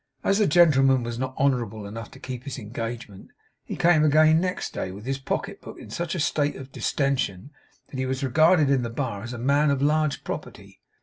As 0.23 0.39
the 0.39 0.47
gentleman 0.47 1.03
was 1.03 1.19
not 1.19 1.37
honourable 1.37 1.85
enough 1.85 2.09
to 2.09 2.19
keep 2.19 2.43
his 2.45 2.57
engagement, 2.57 3.29
he 3.63 3.75
came 3.75 4.03
again 4.03 4.41
next 4.41 4.73
day, 4.73 4.91
with 4.91 5.05
his 5.05 5.19
pocket 5.19 5.61
book 5.61 5.77
in 5.77 5.91
such 5.91 6.15
a 6.15 6.19
state 6.19 6.55
of 6.55 6.71
distention 6.71 7.51
that 7.89 7.99
he 7.99 8.07
was 8.07 8.23
regarded 8.23 8.71
in 8.71 8.81
the 8.81 8.89
bar 8.89 9.21
as 9.21 9.31
a 9.31 9.37
man 9.37 9.69
of 9.69 9.79
large 9.79 10.23
property. 10.23 10.81